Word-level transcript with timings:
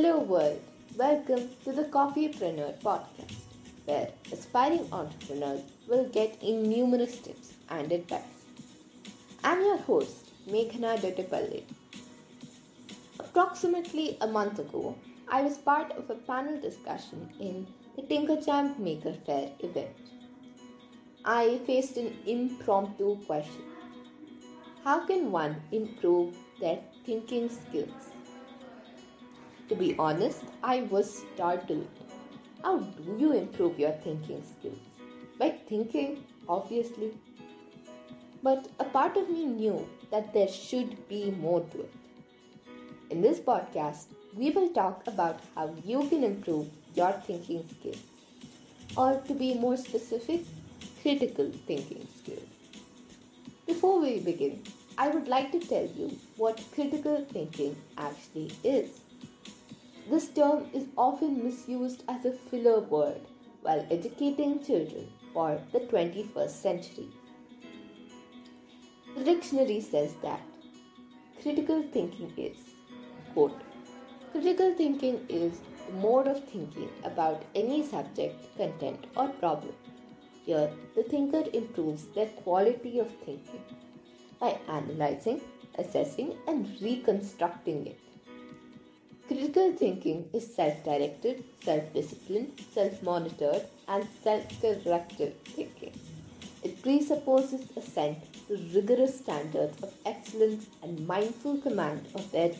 Hello 0.00 0.18
world, 0.20 0.60
welcome 0.96 1.50
to 1.62 1.72
the 1.72 1.82
Coffeepreneur 1.94 2.80
podcast, 2.80 3.40
where 3.84 4.08
aspiring 4.32 4.88
entrepreneurs 4.92 5.60
will 5.86 6.06
get 6.08 6.42
innumerous 6.42 7.18
tips 7.18 7.52
and 7.68 7.92
advice. 7.92 8.46
I'm 9.44 9.60
your 9.60 9.76
host, 9.76 10.30
Meghana 10.48 10.96
Doddipalle. 11.02 11.64
Approximately 13.18 14.16
a 14.22 14.26
month 14.26 14.58
ago, 14.58 14.96
I 15.30 15.42
was 15.42 15.58
part 15.58 15.92
of 15.92 16.08
a 16.08 16.14
panel 16.14 16.58
discussion 16.58 17.28
in 17.38 17.66
the 17.94 18.00
Tinkerchamp 18.00 18.78
Maker 18.78 19.12
Fair 19.26 19.50
event. 19.58 20.12
I 21.26 21.60
faced 21.66 21.98
an 21.98 22.16
impromptu 22.26 23.16
question 23.26 23.64
How 24.82 25.00
can 25.00 25.30
one 25.30 25.56
improve 25.70 26.34
their 26.58 26.78
thinking 27.04 27.50
skills? 27.50 28.14
To 29.70 29.76
be 29.76 29.94
honest, 30.00 30.42
I 30.64 30.82
was 30.90 31.22
startled. 31.32 31.86
How 32.60 32.78
do 32.78 33.16
you 33.16 33.32
improve 33.34 33.78
your 33.78 33.92
thinking 33.92 34.42
skills? 34.42 34.80
By 35.38 35.50
thinking, 35.68 36.24
obviously. 36.48 37.12
But 38.42 38.66
a 38.80 38.84
part 38.84 39.16
of 39.16 39.30
me 39.30 39.44
knew 39.44 39.88
that 40.10 40.34
there 40.34 40.48
should 40.48 41.08
be 41.08 41.30
more 41.30 41.60
to 41.60 41.82
it. 41.82 41.92
In 43.10 43.22
this 43.22 43.38
podcast, 43.38 44.06
we 44.36 44.50
will 44.50 44.70
talk 44.70 45.06
about 45.06 45.38
how 45.54 45.72
you 45.84 46.02
can 46.08 46.24
improve 46.24 46.66
your 46.96 47.12
thinking 47.12 47.64
skills. 47.68 48.02
Or 48.96 49.22
to 49.28 49.34
be 49.34 49.54
more 49.54 49.76
specific, 49.76 50.40
critical 51.00 51.52
thinking 51.68 52.08
skills. 52.18 52.42
Before 53.68 54.00
we 54.00 54.18
begin, 54.18 54.64
I 54.98 55.10
would 55.10 55.28
like 55.28 55.52
to 55.52 55.60
tell 55.60 55.86
you 55.86 56.18
what 56.36 56.60
critical 56.74 57.24
thinking 57.30 57.76
actually 57.96 58.50
is. 58.64 59.00
This 60.10 60.26
term 60.26 60.64
is 60.74 60.86
often 60.98 61.44
misused 61.44 62.02
as 62.08 62.24
a 62.24 62.32
filler 62.32 62.80
word 62.80 63.20
while 63.62 63.86
educating 63.92 64.60
children 64.60 65.06
for 65.32 65.60
the 65.72 65.78
21st 65.78 66.50
century. 66.50 67.06
The 69.16 69.22
dictionary 69.22 69.80
says 69.80 70.16
that 70.24 70.40
critical 71.40 71.84
thinking 71.92 72.32
is, 72.36 72.56
quote, 73.34 73.62
critical 74.32 74.74
thinking 74.74 75.24
is 75.28 75.60
the 75.86 75.92
mode 75.92 76.26
of 76.26 76.42
thinking 76.48 76.90
about 77.04 77.44
any 77.54 77.86
subject, 77.86 78.56
content, 78.56 79.06
or 79.16 79.28
problem. 79.28 79.74
Here, 80.44 80.72
the 80.96 81.04
thinker 81.04 81.44
improves 81.52 82.06
their 82.16 82.30
quality 82.42 82.98
of 82.98 83.14
thinking 83.24 83.62
by 84.40 84.58
analyzing, 84.68 85.40
assessing, 85.78 86.36
and 86.48 86.68
reconstructing 86.82 87.86
it. 87.86 88.09
Critical 89.30 89.72
thinking 89.74 90.28
is 90.32 90.52
self 90.52 90.82
directed, 90.82 91.44
self 91.62 91.92
disciplined, 91.94 92.60
self 92.74 93.00
monitored, 93.00 93.62
and 93.86 94.04
self 94.24 94.42
corrective 94.60 95.34
thinking. 95.44 95.92
It 96.64 96.82
presupposes 96.82 97.68
assent 97.76 98.24
to 98.48 98.56
rigorous 98.74 99.20
standards 99.20 99.80
of 99.84 99.94
excellence 100.04 100.66
and 100.82 101.06
mindful 101.06 101.58
command 101.58 102.08
of 102.16 102.34
use. 102.34 102.58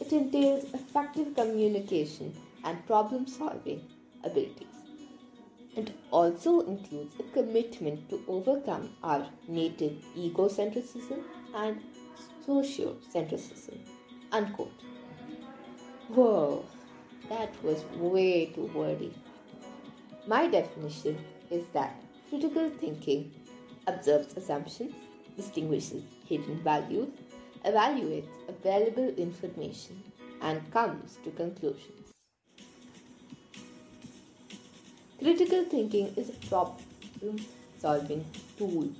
It 0.00 0.12
entails 0.12 0.64
effective 0.74 1.32
communication 1.36 2.34
and 2.64 2.84
problem 2.88 3.28
solving 3.28 3.88
abilities. 4.24 4.80
It 5.76 5.92
also 6.10 6.62
includes 6.62 7.14
a 7.20 7.32
commitment 7.34 8.10
to 8.10 8.20
overcome 8.26 8.96
our 9.04 9.28
native 9.46 9.92
egocentrism 10.16 11.22
and 11.54 11.80
sociocentrism. 12.48 13.78
Unquote. 14.32 14.91
Whoa, 16.14 16.62
that 17.30 17.50
was 17.64 17.82
way 17.96 18.44
too 18.54 18.70
wordy. 18.74 19.14
My 20.26 20.46
definition 20.46 21.16
is 21.50 21.64
that 21.72 21.94
critical 22.28 22.68
thinking 22.68 23.32
observes 23.86 24.36
assumptions, 24.36 24.94
distinguishes 25.36 26.02
hidden 26.26 26.62
values, 26.62 27.08
evaluates 27.64 28.28
available 28.46 29.08
information, 29.16 30.02
and 30.42 30.70
comes 30.70 31.16
to 31.24 31.30
conclusions. 31.30 32.12
Critical 35.18 35.64
thinking 35.64 36.12
is 36.16 36.28
a 36.28 36.46
problem 36.46 37.38
solving 37.78 38.22
tool. 38.58 38.90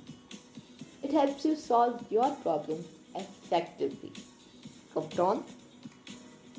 It 1.03 1.11
helps 1.11 1.45
you 1.45 1.55
solve 1.55 2.03
your 2.09 2.31
problem 2.37 2.83
effectively. 3.15 4.13
On? 5.19 5.43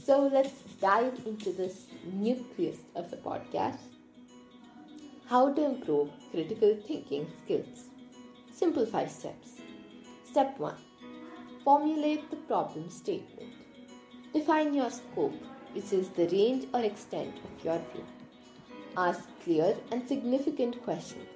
So 0.05 0.29
let's 0.31 0.63
dive 0.83 1.19
into 1.25 1.51
this 1.51 1.87
nucleus 2.13 2.81
of 2.95 3.11
the 3.11 3.17
podcast 3.17 3.79
how 5.27 5.51
to 5.55 5.65
improve 5.65 6.11
critical 6.31 6.77
thinking 6.87 7.27
skills. 7.43 7.85
Simple 8.53 8.85
five 8.85 9.11
steps. 9.11 9.53
Step 10.31 10.59
1 10.59 10.75
Formulate 11.65 12.31
the 12.31 12.37
problem 12.37 12.91
statement. 12.91 13.55
Define 14.35 14.75
your 14.75 14.91
scope, 14.91 15.41
which 15.73 15.91
is 15.95 16.11
the 16.11 16.29
range 16.29 16.67
or 16.75 16.83
extent 16.83 17.35
of 17.47 17.65
your 17.65 17.79
view. 17.95 18.05
Ask 18.99 19.23
clear 19.43 19.75
and 19.91 20.07
significant 20.07 20.83
questions. 20.85 21.29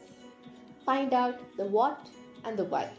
Find 0.84 1.14
out 1.14 1.40
the 1.56 1.64
what 1.64 2.10
and 2.44 2.58
the 2.58 2.64
why. 2.64 2.90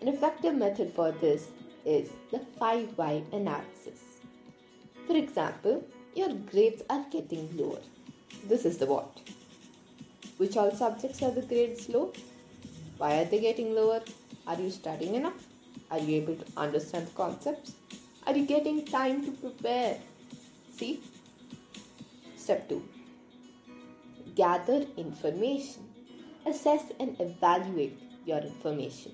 An 0.00 0.06
effective 0.06 0.54
method 0.54 0.92
for 0.92 1.10
this 1.10 1.48
is 1.84 2.10
the 2.30 2.38
5 2.60 2.96
why 2.96 3.24
analysis. 3.32 4.07
For 5.08 5.16
example, 5.16 5.86
your 6.14 6.34
grades 6.34 6.82
are 6.90 7.02
getting 7.10 7.56
lower. 7.56 7.80
This 8.46 8.66
is 8.66 8.76
the 8.76 8.84
what. 8.84 9.20
Which 10.36 10.54
all 10.58 10.70
subjects 10.70 11.22
are 11.22 11.30
the 11.30 11.40
grades 11.40 11.88
low? 11.88 12.12
Why 12.98 13.20
are 13.20 13.24
they 13.24 13.40
getting 13.40 13.74
lower? 13.74 14.02
Are 14.46 14.60
you 14.60 14.70
studying 14.70 15.14
enough? 15.14 15.46
Are 15.90 15.98
you 15.98 16.16
able 16.16 16.36
to 16.36 16.44
understand 16.58 17.06
the 17.06 17.12
concepts? 17.12 17.72
Are 18.26 18.36
you 18.36 18.44
getting 18.44 18.84
time 18.84 19.24
to 19.24 19.30
prepare? 19.30 19.96
See? 20.76 21.00
Step 22.36 22.68
2 22.68 22.86
Gather 24.34 24.84
information. 24.98 25.88
Assess 26.44 26.84
and 27.00 27.18
evaluate 27.18 27.98
your 28.26 28.40
information. 28.40 29.12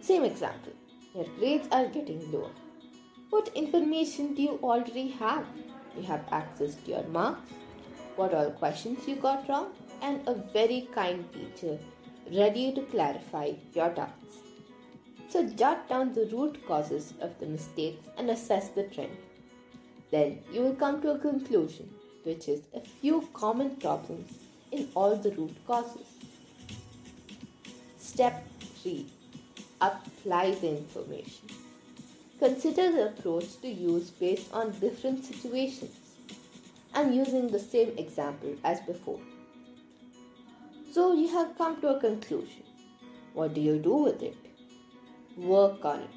Same 0.00 0.24
example. 0.24 0.72
Your 1.14 1.26
grades 1.38 1.68
are 1.70 1.86
getting 1.86 2.32
lower. 2.32 2.50
What 3.30 3.48
information 3.54 4.34
do 4.34 4.42
you 4.42 4.58
already 4.62 5.08
have? 5.18 5.44
You 5.94 6.02
have 6.04 6.24
access 6.32 6.74
to 6.76 6.90
your 6.90 7.02
marks, 7.04 7.52
what 8.16 8.32
all 8.32 8.50
questions 8.52 9.06
you 9.06 9.16
got 9.16 9.46
wrong, 9.48 9.66
and 10.00 10.26
a 10.26 10.34
very 10.34 10.88
kind 10.94 11.30
teacher 11.32 11.78
ready 12.34 12.72
to 12.72 12.82
clarify 12.82 13.52
your 13.74 13.90
doubts. 13.90 14.38
So 15.28 15.46
jot 15.46 15.90
down 15.90 16.14
the 16.14 16.24
root 16.32 16.66
causes 16.66 17.12
of 17.20 17.38
the 17.38 17.46
mistakes 17.46 18.06
and 18.16 18.30
assess 18.30 18.70
the 18.70 18.84
trend. 18.84 19.16
Then 20.10 20.38
you 20.50 20.62
will 20.62 20.74
come 20.74 21.02
to 21.02 21.12
a 21.12 21.18
conclusion, 21.18 21.90
which 22.22 22.48
is 22.48 22.62
a 22.74 22.80
few 22.80 23.28
common 23.34 23.76
problems 23.76 24.38
in 24.72 24.88
all 24.94 25.16
the 25.16 25.32
root 25.32 25.54
causes. 25.66 26.06
Step 27.98 28.42
3 28.82 29.06
Apply 29.82 30.52
the 30.52 30.78
information. 30.78 31.67
Consider 32.38 32.92
the 32.92 33.06
approach 33.08 33.60
to 33.62 33.68
use 33.68 34.10
based 34.10 34.52
on 34.52 34.70
different 34.78 35.24
situations. 35.24 35.96
I'm 36.94 37.12
using 37.12 37.48
the 37.48 37.58
same 37.58 37.98
example 37.98 38.54
as 38.62 38.80
before. 38.80 39.18
So 40.92 41.14
you 41.14 41.28
have 41.28 41.58
come 41.58 41.80
to 41.80 41.88
a 41.96 42.00
conclusion. 42.00 42.62
What 43.34 43.54
do 43.54 43.60
you 43.60 43.78
do 43.78 43.94
with 43.96 44.22
it? 44.22 44.36
Work 45.36 45.84
on 45.84 46.00
it. 46.00 46.10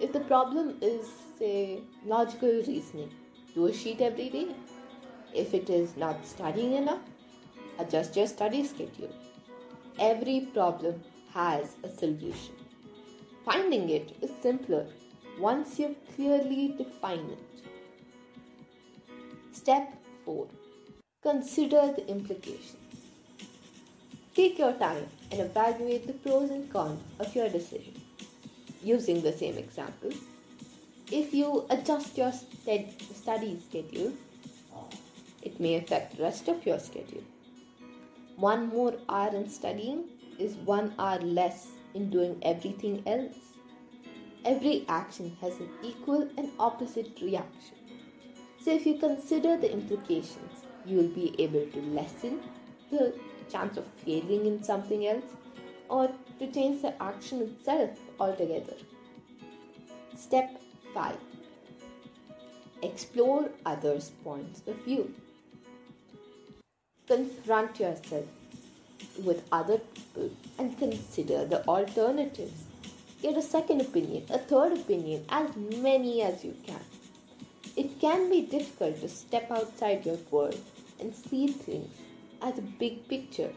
If 0.00 0.12
the 0.12 0.20
problem 0.20 0.76
is, 0.82 1.08
say, 1.38 1.80
logical 2.04 2.62
reasoning, 2.66 3.10
do 3.54 3.66
a 3.66 3.72
sheet 3.72 4.02
every 4.02 4.28
day. 4.28 4.48
If 5.34 5.54
it 5.54 5.70
is 5.70 5.96
not 5.96 6.26
studying 6.26 6.74
enough, 6.74 7.00
adjust 7.78 8.14
your 8.14 8.26
study 8.26 8.64
schedule. 8.66 9.14
Every 9.98 10.48
problem 10.52 11.02
has 11.32 11.76
a 11.82 11.88
solution. 11.88 12.54
Finding 13.44 13.88
it 13.88 14.16
is 14.22 14.30
simpler 14.42 14.86
once 15.40 15.78
you've 15.78 15.96
clearly 16.14 16.74
define 16.76 17.26
it. 17.36 17.38
Step 19.52 19.94
4 20.24 20.46
Consider 21.22 21.92
the 21.96 22.06
implications. 22.08 22.76
Take 24.34 24.58
your 24.58 24.72
time 24.74 25.06
and 25.30 25.40
evaluate 25.40 26.06
the 26.06 26.12
pros 26.12 26.50
and 26.50 26.70
cons 26.72 27.00
of 27.18 27.34
your 27.34 27.48
decision. 27.48 28.00
Using 28.82 29.20
the 29.22 29.32
same 29.32 29.58
example, 29.58 30.12
if 31.10 31.34
you 31.34 31.66
adjust 31.68 32.16
your 32.16 32.32
study 32.32 33.58
schedule, 33.68 34.12
it 35.42 35.58
may 35.58 35.76
affect 35.76 36.16
the 36.16 36.22
rest 36.22 36.48
of 36.48 36.64
your 36.64 36.78
schedule. 36.78 37.24
One 38.36 38.68
more 38.68 38.94
hour 39.08 39.34
in 39.34 39.48
studying 39.48 40.04
is 40.38 40.54
one 40.56 40.94
hour 40.98 41.20
less 41.20 41.66
in 41.94 42.10
doing 42.10 42.38
everything 42.42 43.02
else. 43.06 43.49
Every 44.44 44.84
action 44.88 45.36
has 45.40 45.58
an 45.58 45.68
equal 45.82 46.28
and 46.38 46.50
opposite 46.58 47.20
reaction. 47.20 47.76
So, 48.62 48.72
if 48.72 48.86
you 48.86 48.98
consider 48.98 49.56
the 49.56 49.72
implications, 49.72 50.64
you 50.86 50.96
will 50.96 51.08
be 51.08 51.34
able 51.38 51.66
to 51.66 51.80
lessen 51.80 52.40
the 52.90 53.14
chance 53.50 53.76
of 53.76 53.86
failing 54.04 54.46
in 54.46 54.62
something 54.62 55.06
else 55.06 55.24
or 55.88 56.10
to 56.38 56.46
change 56.50 56.82
the 56.82 56.94
action 57.02 57.42
itself 57.42 57.90
altogether. 58.18 58.76
Step 60.16 60.60
5 60.94 61.16
Explore 62.82 63.50
others' 63.66 64.10
points 64.24 64.62
of 64.66 64.76
view. 64.84 65.14
Confront 67.06 67.78
yourself 67.78 68.24
with 69.22 69.42
other 69.52 69.78
people 69.78 70.30
and 70.58 70.78
consider 70.78 71.44
the 71.44 71.66
alternatives. 71.66 72.69
Get 73.22 73.36
a 73.36 73.42
second 73.42 73.82
opinion, 73.82 74.24
a 74.30 74.38
third 74.38 74.72
opinion, 74.72 75.26
as 75.28 75.54
many 75.56 76.22
as 76.22 76.42
you 76.42 76.56
can. 76.66 76.80
It 77.76 78.00
can 78.00 78.30
be 78.30 78.40
difficult 78.42 79.00
to 79.00 79.08
step 79.08 79.50
outside 79.50 80.06
your 80.06 80.18
world 80.30 80.58
and 80.98 81.14
see 81.14 81.48
things 81.48 81.94
as 82.40 82.58
a 82.58 82.62
big 82.62 83.06
picture, 83.08 83.52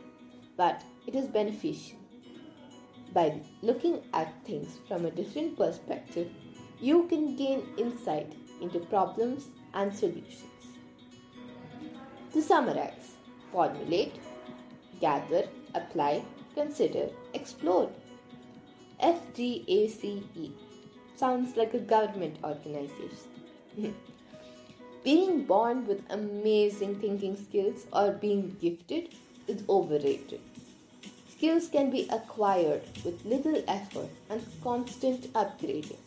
but 0.58 0.82
it 1.08 1.16
is 1.16 1.28
beneficial. 1.28 1.98
By 3.14 3.40
looking 3.62 4.02
at 4.14 4.34
things 4.46 4.80
from 4.88 5.06
a 5.06 5.12
different 5.12 5.58
perspective, 5.58 6.30
you 6.82 7.08
can 7.08 7.38
gain 7.38 7.64
insight 7.78 8.34
into 8.62 8.80
problems 8.80 9.48
and 9.74 9.96
solutions. 9.96 10.44
To 12.34 12.42
summarize, 12.42 13.16
formulate, 13.52 14.16
gather, 15.00 15.48
apply, 15.74 16.24
consider, 16.54 17.10
explore. 17.34 17.90
FGACE 19.04 20.52
sounds 21.16 21.58
like 21.58 21.74
a 21.74 21.80
government 21.80 22.38
organization. 22.44 23.94
being 25.04 25.44
born 25.44 25.86
with 25.86 26.02
amazing 26.10 26.96
thinking 27.00 27.36
skills 27.36 27.86
or 27.92 28.12
being 28.12 28.56
gifted 28.62 29.10
is 29.48 29.64
overrated. 29.68 30.40
Skills 31.30 31.68
can 31.68 31.92
be 31.92 32.08
acquired 32.10 32.84
with 33.04 33.26
little 33.26 33.62
effort 33.68 34.10
and 34.30 34.42
constant 34.64 35.32
upgrading. 35.34 35.98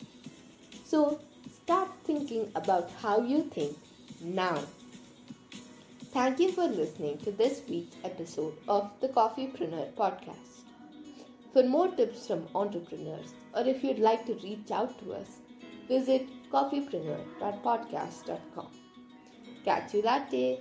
So, 0.85 1.21
start 1.63 1.91
thinking 2.05 2.51
about 2.55 2.91
how 3.03 3.21
you 3.21 3.43
think 3.43 3.77
now. 4.23 4.63
Thank 6.13 6.41
you 6.41 6.51
for 6.53 6.67
listening 6.67 7.19
to 7.19 7.31
this 7.31 7.61
week's 7.69 7.97
episode 8.03 8.55
of 8.67 8.91
the 9.01 9.09
Coffeepreneur 9.09 9.93
podcast. 9.93 10.56
For 11.57 11.65
more 11.65 11.89
tips 11.89 12.27
from 12.27 12.47
entrepreneurs, 12.55 13.33
or 13.55 13.63
if 13.63 13.83
you'd 13.83 13.99
like 13.99 14.27
to 14.27 14.35
reach 14.35 14.71
out 14.71 14.99
to 14.99 15.15
us, 15.15 15.39
visit 15.89 16.29
coffeepreneur.podcast.com. 16.53 18.67
Catch 19.65 19.95
you 19.95 20.03
that 20.03 20.31
day. 20.31 20.61